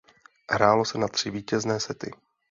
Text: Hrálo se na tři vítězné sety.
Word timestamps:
Hrálo 0.51 0.85
se 0.85 0.97
na 0.97 1.07
tři 1.07 1.29
vítězné 1.31 1.79
sety. 1.79 2.11